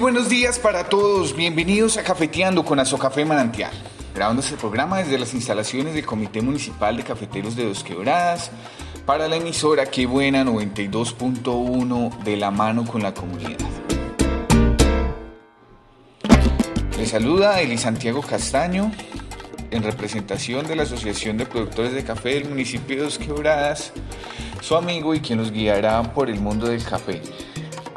[0.00, 3.70] Buenos días para todos, bienvenidos a Cafeteando con Azocafé Manantial.
[4.14, 8.50] Grabando este programa desde las instalaciones del Comité Municipal de Cafeteros de Dos Quebradas
[9.04, 13.58] para la emisora Qué Buena 92.1 de la mano con la comunidad.
[16.96, 18.90] Les saluda Eli Santiago Castaño
[19.70, 23.92] en representación de la Asociación de Productores de Café del municipio de Dos Quebradas,
[24.62, 27.20] su amigo y quien los guiará por el mundo del café.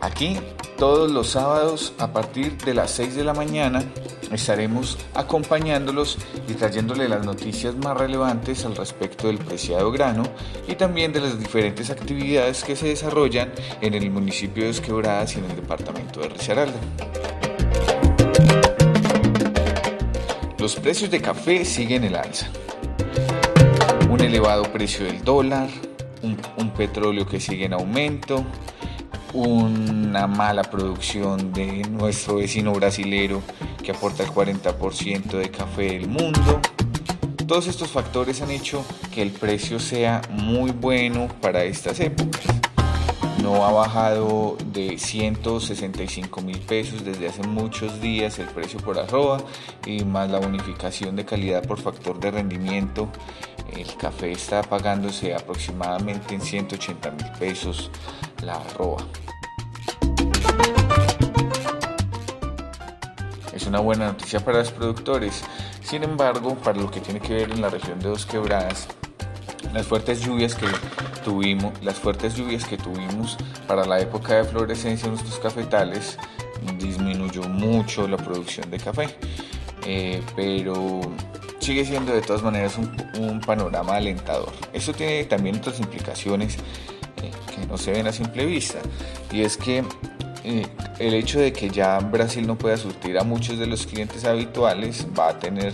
[0.01, 0.37] Aquí
[0.77, 3.83] todos los sábados a partir de las 6 de la mañana
[4.31, 10.23] estaremos acompañándolos y trayéndole las noticias más relevantes al respecto del preciado grano
[10.67, 13.51] y también de las diferentes actividades que se desarrollan
[13.81, 16.79] en el municipio de Esquebradas y en el departamento de Risaralda.
[20.57, 22.47] Los precios de café siguen el alza.
[24.09, 25.67] Un elevado precio del dólar,
[26.21, 28.45] un, un petróleo que sigue en aumento,
[29.33, 33.41] una mala producción de nuestro vecino brasilero
[33.83, 36.61] que aporta el 40% de café del mundo.
[37.47, 42.43] Todos estos factores han hecho que el precio sea muy bueno para estas épocas.
[43.41, 49.43] No ha bajado de 165 mil pesos desde hace muchos días el precio por arroba
[49.85, 53.09] y más la bonificación de calidad por factor de rendimiento.
[53.75, 57.91] El café está pagándose aproximadamente en 180 mil pesos
[58.45, 59.05] la arroba.
[63.53, 65.43] Es una buena noticia para los productores.
[65.81, 68.87] Sin embargo, para lo que tiene que ver en la región de Dos Quebradas,
[69.73, 70.67] las fuertes lluvias que
[71.23, 73.37] tuvimos, las fuertes lluvias que tuvimos
[73.67, 76.17] para la época de florescencia en nuestros cafetales
[76.79, 79.09] disminuyó mucho la producción de café.
[79.85, 81.01] Eh, pero
[81.59, 82.89] sigue siendo de todas maneras un,
[83.19, 84.51] un, panorama alentador.
[84.71, 86.57] Eso tiene también otras implicaciones
[87.73, 88.77] no se ven a simple vista.
[89.31, 89.83] Y es que
[90.43, 90.67] eh,
[90.99, 95.07] el hecho de que ya Brasil no pueda surtir a muchos de los clientes habituales
[95.17, 95.73] va a tener,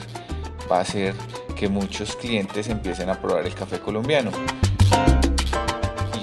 [0.71, 1.13] va a hacer
[1.57, 4.31] que muchos clientes empiecen a probar el café colombiano.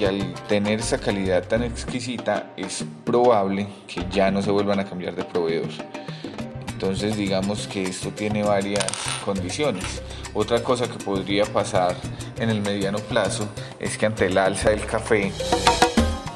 [0.00, 4.86] Y al tener esa calidad tan exquisita es probable que ya no se vuelvan a
[4.86, 5.68] cambiar de proveedor.
[6.76, 8.84] Entonces digamos que esto tiene varias
[9.24, 10.02] condiciones.
[10.34, 11.96] Otra cosa que podría pasar
[12.38, 13.48] en el mediano plazo
[13.80, 15.32] es que ante el alza del café,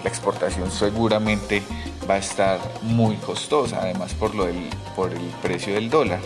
[0.03, 1.63] la exportación seguramente
[2.09, 6.21] va a estar muy costosa, además por, lo del, por el precio del dólar.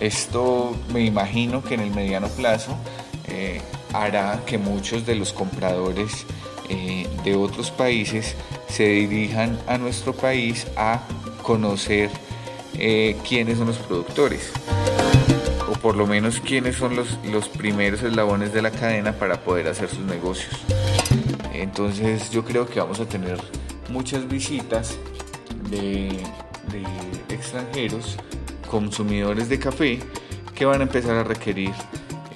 [0.00, 2.74] Esto me imagino que en el mediano plazo
[3.28, 3.60] eh,
[3.92, 6.24] hará que muchos de los compradores
[6.70, 8.36] eh, de otros países
[8.68, 11.02] se dirijan a nuestro país a
[11.42, 12.08] conocer
[12.78, 14.52] eh, quiénes son los productores
[15.68, 19.68] o por lo menos quiénes son los, los primeros eslabones de la cadena para poder
[19.68, 20.54] hacer sus negocios.
[21.52, 23.40] Entonces yo creo que vamos a tener
[23.88, 24.96] muchas visitas
[25.70, 26.08] de,
[26.70, 28.16] de extranjeros,
[28.70, 30.00] consumidores de café,
[30.54, 31.72] que van a empezar a requerir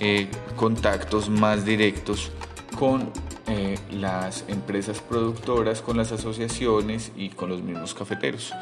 [0.01, 2.31] eh, contactos más directos
[2.79, 3.11] con
[3.49, 8.53] eh, las empresas productoras, con las asociaciones y con los mismos cafeteros.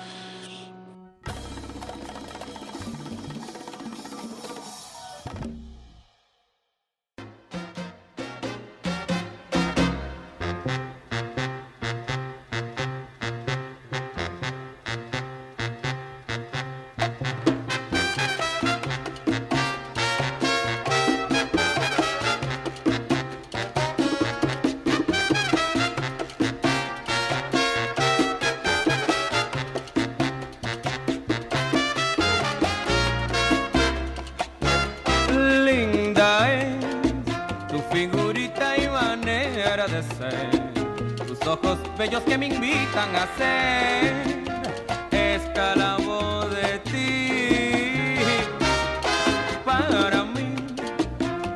[39.87, 44.15] De ser tus ojos bellos que me invitan a ser
[45.13, 48.17] esclavo de ti.
[49.65, 50.57] Para mí,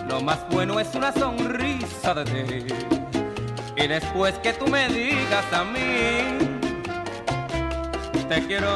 [0.09, 2.75] lo más bueno es una sonrisa de ti.
[3.77, 6.39] Y después que tú me digas a mí,
[8.29, 8.71] te quiero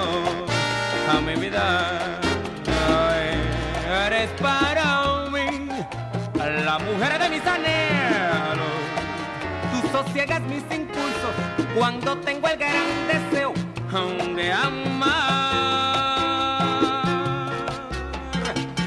[1.10, 2.20] a mi vida.
[4.06, 5.03] Eres para
[6.64, 8.74] la mujer de mis anhelos
[9.92, 11.34] sosiegas mis impulsos
[11.76, 13.52] cuando tengo el gran deseo
[14.34, 15.14] de amar.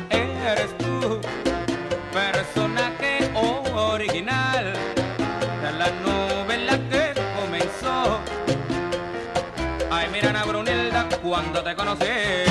[0.10, 1.22] Eres tú,
[2.12, 3.32] personaje
[3.74, 4.74] original
[5.62, 8.20] de la novela que comenzó.
[9.90, 12.47] Ay, mira, Ana Brunilda, cuando te conocí.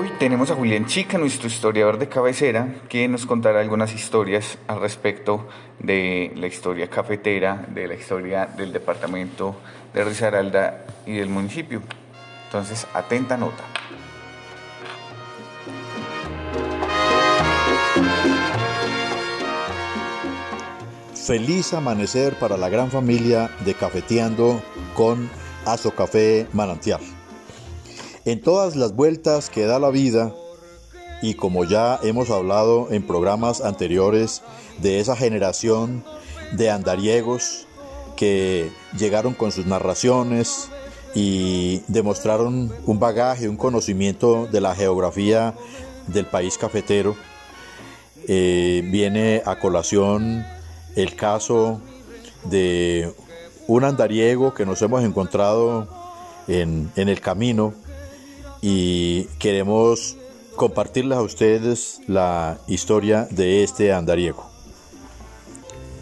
[0.00, 4.80] Hoy tenemos a Julián Chica, nuestro historiador de cabecera, que nos contará algunas historias al
[4.80, 5.46] respecto
[5.78, 9.56] de la historia cafetera, de la historia del departamento
[9.92, 11.82] de Risaralda y del municipio.
[12.46, 13.62] Entonces, atenta nota.
[21.14, 24.62] Feliz amanecer para la gran familia de Cafeteando
[24.94, 25.28] con
[25.66, 27.19] Aso Café Manantial.
[28.26, 30.34] En todas las vueltas que da la vida,
[31.22, 34.42] y como ya hemos hablado en programas anteriores
[34.78, 36.04] de esa generación
[36.52, 37.66] de andariegos
[38.16, 40.68] que llegaron con sus narraciones
[41.14, 45.54] y demostraron un bagaje, un conocimiento de la geografía
[46.06, 47.16] del país cafetero,
[48.28, 50.44] eh, viene a colación
[50.94, 51.80] el caso
[52.44, 53.14] de
[53.66, 55.88] un andariego que nos hemos encontrado
[56.48, 57.72] en, en el camino
[58.62, 60.16] y queremos
[60.56, 64.50] compartirles a ustedes la historia de este andariego.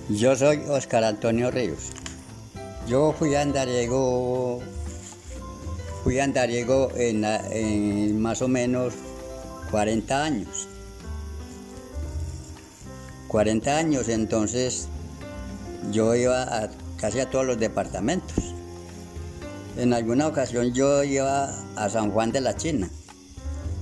[0.09, 1.91] Yo soy Oscar Antonio Ríos.
[2.89, 4.61] Yo fui andariego,
[6.03, 8.95] fui andariego en, en más o menos
[9.71, 10.69] 40 años.
[13.29, 14.89] 40 años, entonces
[15.93, 18.55] yo iba a casi a todos los departamentos.
[19.79, 22.91] En alguna ocasión yo iba a San Juan de la China.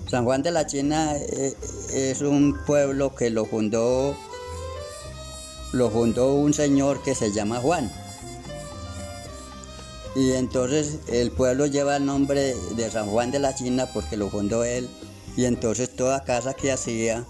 [0.06, 1.56] San Juan de la China eh,
[1.94, 4.14] es un pueblo que lo fundó,
[5.72, 7.90] lo fundó un señor que se llama Juan.
[10.14, 14.28] Y entonces el pueblo lleva el nombre de San Juan de la China porque lo
[14.28, 14.90] fundó él.
[15.34, 17.24] Y entonces toda casa que hacía,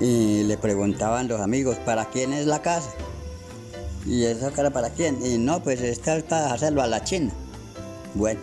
[0.00, 2.90] le preguntaban los amigos, ¿para quién es la casa?
[4.06, 5.24] ¿Y esa cara para quién?
[5.24, 7.32] Y no, pues esta es para hacerlo a la China.
[8.14, 8.40] Bueno,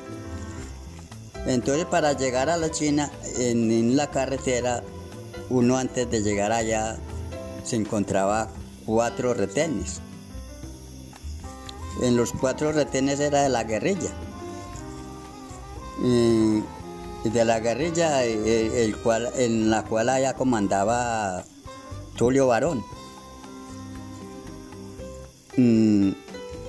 [1.45, 4.83] entonces para llegar a la China, en, la carretera,
[5.49, 6.97] uno antes de llegar allá
[7.63, 8.49] se encontraba
[8.85, 10.01] cuatro retenes.
[12.01, 14.11] En los cuatro retenes era de la guerrilla.
[16.03, 16.61] Y
[17.29, 21.43] de la guerrilla eh, el, cual, en la cual allá comandaba
[22.15, 22.83] Tulio Barón.
[25.57, 26.11] Mm,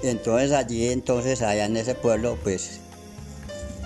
[0.02, 2.80] entonces allí, entonces allá en ese pueblo, pues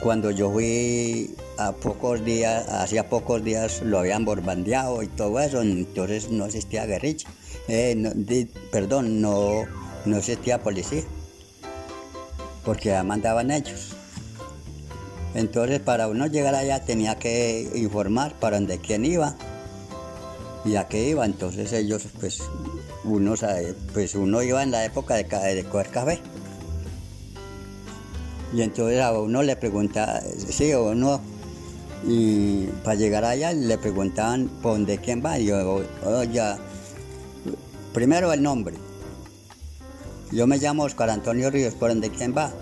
[0.00, 5.60] cuando yo fui a pocos días, hacía pocos días lo habían bombardeado y todo eso,
[5.62, 7.28] entonces no existía guerrilla.
[7.68, 9.64] Eh, perdón, no,
[10.04, 11.02] no existía policía,
[12.64, 13.94] porque ya mandaban ellos.
[15.34, 19.34] Entonces para uno llegar allá tenía que informar para dónde quién iba
[20.64, 21.24] y a qué iba.
[21.24, 22.42] Entonces ellos, pues
[23.04, 23.34] uno,
[23.92, 26.20] pues uno iba en la época de, de coger café.
[28.54, 31.20] Y entonces a uno le preguntaba, sí o no,
[32.04, 35.38] y para llegar allá le preguntaban por dónde quién va.
[35.38, 35.82] Y yo,
[36.30, 36.58] ya,
[37.92, 38.76] primero el nombre.
[40.30, 42.52] Yo me llamo Oscar Antonio Ríos, ¿por dónde quién va?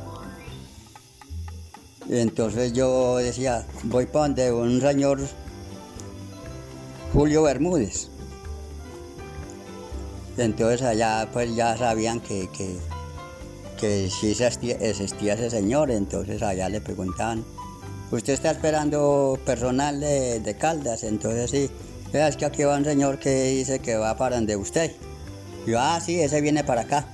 [2.09, 5.21] Y entonces yo decía, voy para donde un señor
[7.13, 8.10] Julio Bermúdez.
[10.41, 12.79] Entonces allá pues ya sabían que, que
[13.81, 17.45] que si existía, ese señor, entonces allá le preguntaban,
[18.11, 21.03] ¿usted está esperando personal de, Caldas?
[21.03, 21.71] Entonces sí,
[22.13, 24.93] es que aquí va un señor que dice que va para donde usted.
[25.67, 27.07] Yo, ah, sí, ese viene para acá.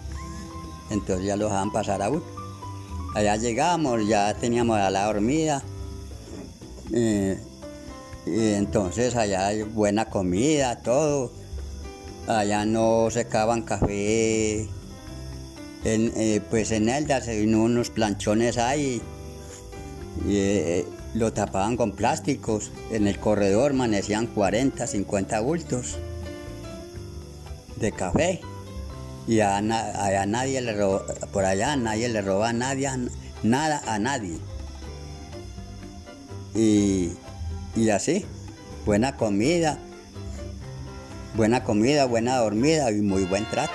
[0.90, 2.22] Entonces ya lo dejaban pasar a uno.
[3.14, 5.62] Allá llegamos, ya teníamos a la dormida.
[6.90, 7.36] y
[8.26, 11.30] entonces allá hay buena comida, todo.
[12.26, 14.68] Allá no secaban café
[15.88, 19.00] eh, pues en Eldas unos planchones ahí
[20.26, 22.72] y eh, lo tapaban con plásticos.
[22.90, 25.98] En el corredor amanecían 40, 50 bultos
[27.76, 28.40] de café.
[29.28, 30.74] Y a, nadie le
[31.32, 34.38] por allá nadie le roba nada a nadie.
[36.54, 38.24] Y así,
[38.84, 39.78] buena comida,
[41.36, 43.72] buena comida, buena dormida y muy buen trato.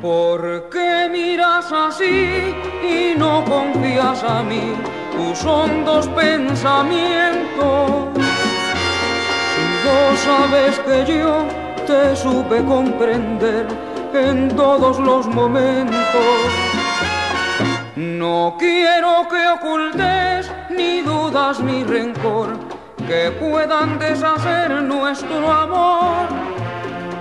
[0.00, 4.74] ¿Por qué miras así y no confías a mí
[5.16, 8.11] tus hondos pensamientos?
[9.84, 11.44] Vos sabes que yo
[11.86, 13.66] te supe comprender
[14.14, 15.98] en todos los momentos.
[17.96, 22.58] No quiero que ocultes ni dudas ni rencor
[23.06, 26.28] que puedan deshacer nuestro amor.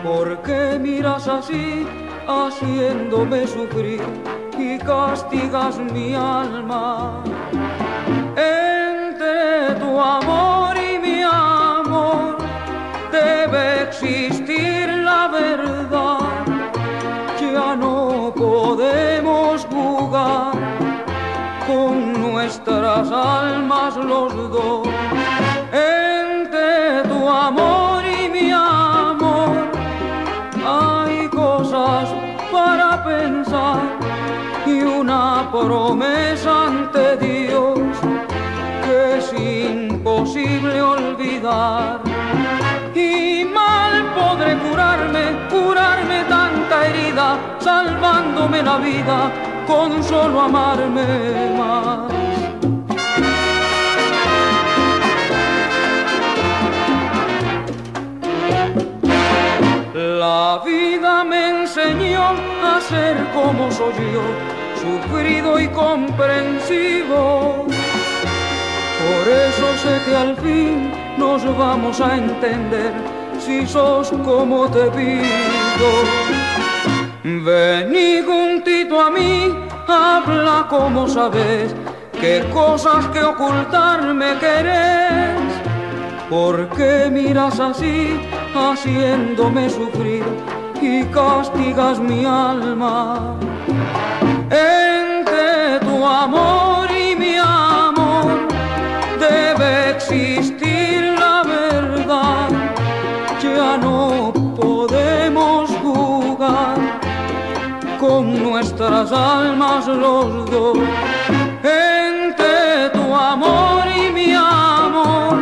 [0.03, 1.85] ¿Por qué miras así,
[2.27, 4.01] haciéndome sufrir
[4.57, 7.23] y castigas mi alma?
[8.35, 10.80] Entre tu amor y
[17.53, 20.53] ya no podemos jugar
[21.67, 24.87] con nuestras almas los dos.
[25.71, 29.69] Entre tu amor y mi amor
[30.65, 32.09] hay cosas
[32.51, 33.81] para pensar
[34.65, 37.79] y una promesa ante Dios
[38.85, 42.10] que es imposible olvidar.
[46.71, 49.31] Herida, salvándome la vida
[49.67, 51.05] con solo amarme
[51.57, 52.11] más.
[59.93, 62.23] La vida me enseñó
[62.63, 64.25] a ser como soy yo,
[64.81, 67.65] sufrido y comprensivo.
[69.01, 72.93] Por eso sé que al fin nos vamos a entender
[73.39, 76.60] si sos como te pido.
[77.43, 79.51] Vení juntito a mí,
[79.87, 81.73] habla como sabes,
[82.19, 85.41] qué cosas que ocultarme querés.
[86.29, 88.19] ¿Por qué miras así,
[88.53, 90.23] haciéndome sufrir
[90.79, 93.35] y castigas mi alma?
[94.51, 98.47] Entre tu amor y mi amor
[99.19, 100.60] debe existir
[108.25, 110.77] nuestras almas los dos.
[111.63, 115.37] Entre tu amor y mi amor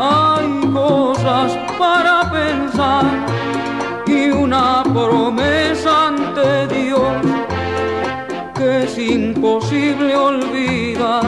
[0.00, 3.04] hay cosas para pensar
[4.06, 7.12] y una promesa ante Dios
[8.54, 11.22] que es imposible olvidar.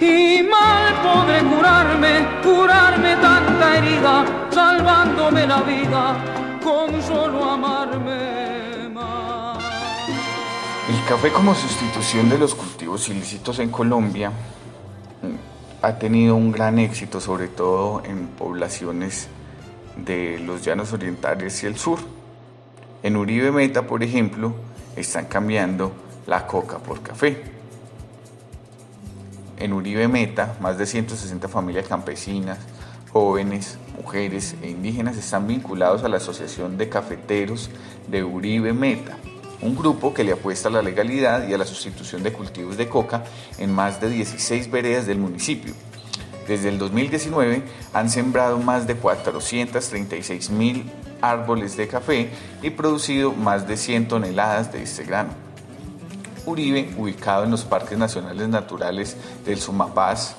[0.00, 6.16] Y mal podré curarme, curarme tanta herida, salvándome la vida
[6.62, 8.55] con solo amarme
[11.06, 17.20] café como sustitución de los cultivos ilícitos en Colombia mm, ha tenido un gran éxito,
[17.20, 19.28] sobre todo en poblaciones
[19.96, 22.00] de los llanos orientales y el sur.
[23.04, 24.52] En Uribe Meta, por ejemplo,
[24.96, 25.92] están cambiando
[26.26, 27.40] la coca por café.
[29.58, 32.58] En Uribe Meta, más de 160 familias campesinas,
[33.12, 37.70] jóvenes, mujeres e indígenas están vinculados a la Asociación de Cafeteros
[38.08, 39.16] de Uribe Meta,
[39.62, 42.88] un grupo que le apuesta a la legalidad y a la sustitución de cultivos de
[42.88, 43.24] coca
[43.58, 45.74] en más de 16 veredas del municipio.
[46.46, 50.90] Desde el 2019 han sembrado más de 436 mil
[51.20, 52.30] árboles de café
[52.62, 55.30] y producido más de 100 toneladas de este grano.
[56.44, 60.36] Uribe, ubicado en los parques nacionales naturales del Sumapaz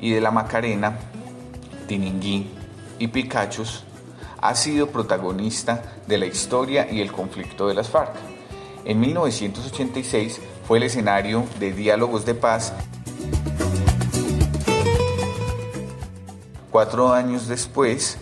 [0.00, 0.96] y de la Macarena,
[1.86, 2.48] Tininguí
[2.98, 3.84] y Picachos,
[4.40, 8.14] ha sido protagonista de la historia y el conflicto de las FARC.
[8.84, 12.72] En 1986 fue el escenario de diálogos de paz.
[16.70, 18.18] Cuatro años después,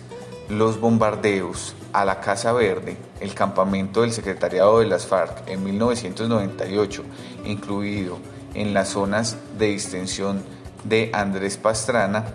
[0.49, 7.03] los bombardeos a la Casa Verde, el campamento del secretariado de las FARC en 1998,
[7.45, 8.17] incluido
[8.53, 10.43] en las zonas de distensión
[10.83, 12.25] de Andrés Pastrana,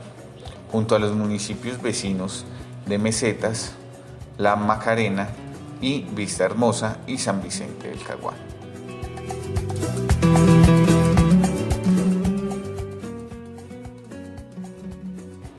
[0.70, 2.44] junto a los municipios vecinos
[2.86, 3.72] de Mesetas,
[4.38, 5.28] La Macarena
[5.80, 8.36] y Vista Hermosa y San Vicente del Caguán.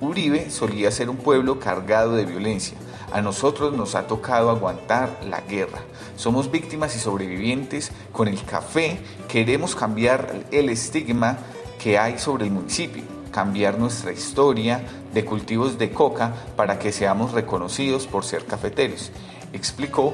[0.01, 2.77] Uribe solía ser un pueblo cargado de violencia.
[3.11, 5.79] A nosotros nos ha tocado aguantar la guerra.
[6.15, 7.91] Somos víctimas y sobrevivientes.
[8.11, 11.37] Con el café queremos cambiar el estigma
[11.79, 13.03] que hay sobre el municipio,
[13.35, 14.81] cambiar nuestra historia
[15.13, 19.11] de cultivos de coca para que seamos reconocidos por ser cafeteros,
[19.51, 20.13] explicó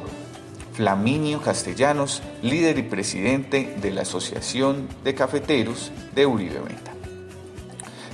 [0.73, 7.00] Flaminio Castellanos, líder y presidente de la Asociación de Cafeteros de Uribe Meta.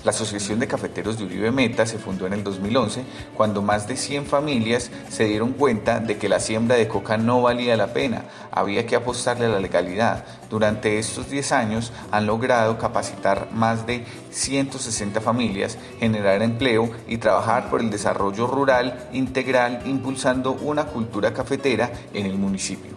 [0.08, 3.04] La Asociación de Cafeteros de Uribe Meta se fundó en el 2011
[3.36, 7.42] cuando más de 100 familias se dieron cuenta de que la siembra de coca no
[7.42, 10.24] valía la pena, había que apostarle a la legalidad.
[10.50, 17.70] Durante estos 10 años han logrado capacitar más de 160 familias, generar empleo y trabajar
[17.70, 22.96] por el desarrollo rural integral impulsando una cultura cafetera en el municipio.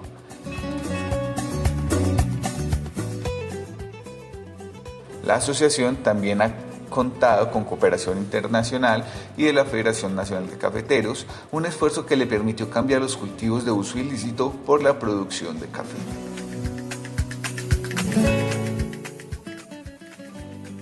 [5.25, 9.05] La asociación también ha contado con cooperación internacional
[9.37, 13.65] y de la Federación Nacional de Cafeteros, un esfuerzo que le permitió cambiar los cultivos
[13.65, 15.97] de uso ilícito por la producción de café.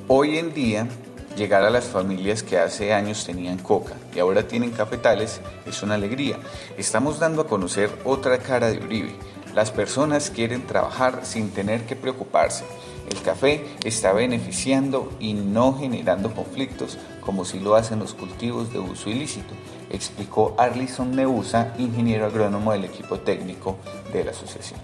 [0.09, 0.89] Hoy en día,
[1.37, 5.95] llegar a las familias que hace años tenían coca y ahora tienen cafetales es una
[5.95, 6.39] alegría.
[6.79, 9.15] Estamos dando a conocer otra cara de Uribe,
[9.55, 12.65] Las personas quieren trabajar sin tener que preocuparse.
[13.09, 18.79] El café está beneficiando y no generando conflictos como si lo hacen los cultivos de
[18.79, 19.55] uso ilícito,
[19.91, 23.79] explicó Arlison Neusa, ingeniero agrónomo del equipo técnico
[24.13, 24.79] de la asociación.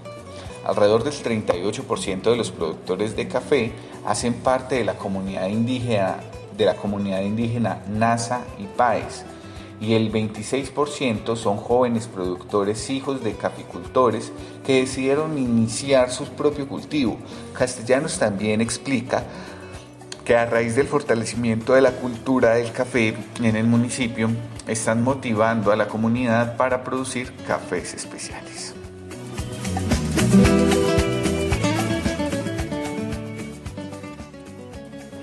[0.65, 3.73] Alrededor del 38% de los productores de café
[4.07, 6.17] hacen parte de la comunidad indígena,
[6.57, 9.27] de la comunidad indígena Nasa y Paez,
[9.85, 14.33] y el 26% son jóvenes productores hijos de caficultores
[14.65, 17.19] que decidieron iniciar su propio cultivo.
[17.53, 19.25] Castellanos también explica
[20.25, 24.31] que a raíz del fortalecimiento de la cultura del café en el municipio
[24.67, 28.84] están motivando a la comunidad para producir cafés especiales.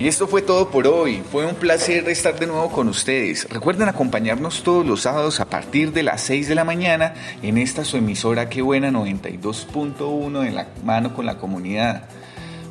[0.02, 1.22] Y esto fue todo por hoy.
[1.32, 3.48] Fue un placer estar de nuevo con ustedes.
[3.48, 7.86] Recuerden acompañarnos todos los sábados a partir de las 6 de la mañana en esta
[7.86, 12.06] su emisora Que Buena 92.1 en la mano con la comunidad.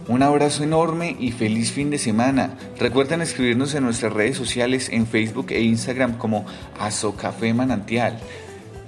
[0.09, 2.59] Un abrazo enorme y feliz fin de semana.
[2.81, 6.47] Recuerden escribirnos en nuestras redes sociales en Facebook e Instagram como
[6.81, 8.19] Azocafé Manantial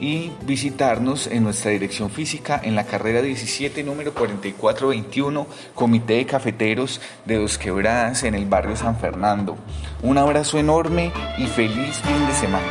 [0.03, 7.01] y visitarnos en nuestra dirección física en la carrera 17, número 4421, Comité de Cafeteros
[7.25, 9.57] de Dos Quebradas en el barrio San Fernando.
[10.03, 12.67] Un abrazo enorme y feliz fin de semana.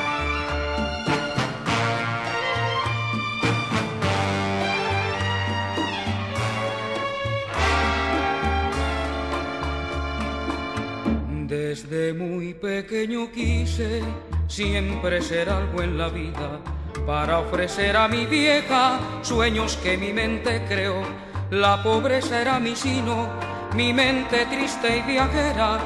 [11.48, 14.02] Desde muy pequeño quise
[14.50, 16.62] siempre ser algo en la vida
[17.06, 21.02] para ofrecer a mi vieja sueños que mi mente creó.
[21.50, 23.28] La pobreza era mi sino,
[23.76, 25.80] mi mente triste y viajera,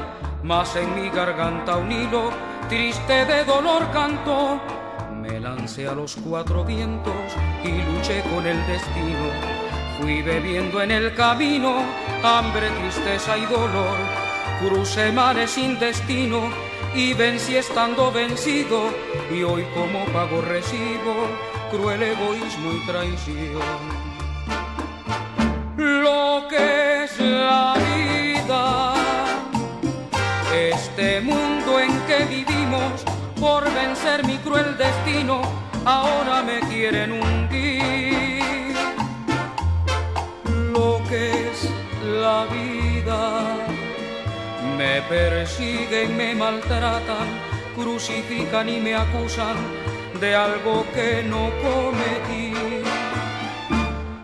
[0.44, 2.32] mas en mi garganta un hilo
[2.70, 4.60] triste de dolor cantó.
[5.12, 7.14] Me lancé a los cuatro vientos
[7.64, 9.30] y luché con el destino.
[10.00, 11.84] Fui bebiendo en el camino
[12.24, 13.98] hambre, tristeza y dolor.
[14.60, 16.42] Crucé mares sin destino
[16.96, 18.90] y vencí estando vencido
[19.30, 21.14] y hoy como pago recibo
[21.70, 23.62] cruel egoísmo y traición.
[25.76, 28.94] Lo que es la vida,
[30.54, 33.04] este mundo en que vivimos
[33.40, 35.42] por vencer mi cruel destino,
[35.84, 37.45] ahora me quieren hundir.
[45.10, 47.28] Persiguen, me maltratan,
[47.76, 49.56] crucifican y me acusan
[50.20, 52.54] de algo que no cometí.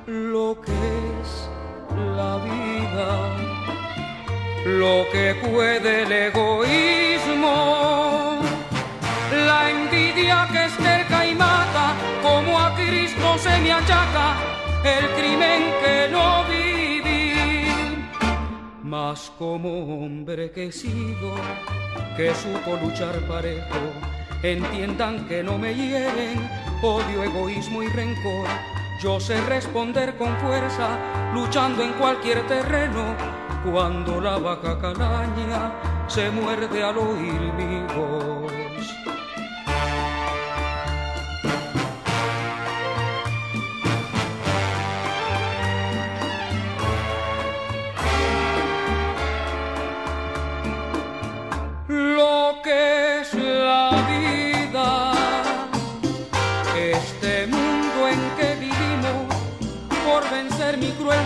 [0.07, 0.71] Lo que
[1.21, 1.49] es
[2.17, 3.09] la vida,
[4.65, 7.53] lo que puede el egoísmo,
[9.45, 14.35] la envidia que es cerca y mata, como a Cristo se me achaca,
[14.83, 16.40] el crimen que no
[18.91, 21.33] mas como hombre que sigo,
[22.17, 23.83] que supo luchar parejo,
[24.43, 26.37] entiendan que no me hieren
[26.83, 28.49] odio, egoísmo y rencor.
[29.01, 30.89] Yo sé responder con fuerza,
[31.33, 33.15] luchando en cualquier terreno,
[33.71, 35.71] cuando la vaca calaña
[36.07, 38.70] se muerde al oír mi voz.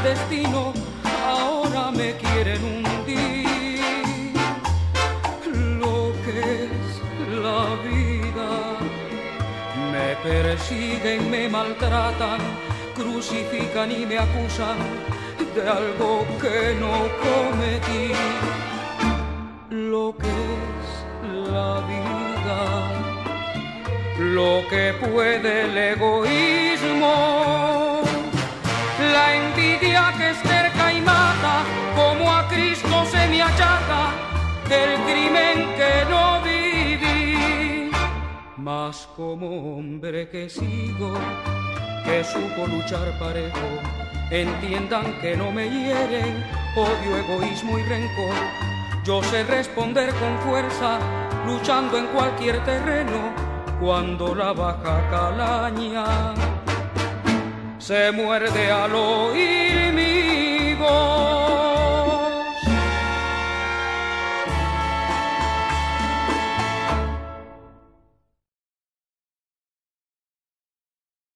[0.06, 0.74] Destino,
[1.26, 4.34] ahora me quieren hundir.
[5.80, 6.84] Lo que es
[7.46, 8.50] la vida,
[9.92, 12.40] me persiguen, me maltratan,
[12.96, 14.78] crucifican y me acusan
[15.56, 18.14] de algo que no cometí.
[19.70, 20.88] Lo que es
[21.52, 22.60] la vida,
[24.20, 26.65] lo que puede el egoísmo
[35.36, 37.92] crimen que no viví.
[38.58, 41.14] Mas como hombre que sigo,
[42.04, 43.68] que supo luchar parejo,
[44.32, 46.44] entiendan que no me hieren
[46.76, 48.36] odio, egoísmo y rencor.
[49.04, 51.00] Yo sé responder con fuerza,
[51.46, 53.34] luchando en cualquier terreno,
[53.80, 56.34] cuando la baja calaña
[57.78, 59.65] se muerde al oír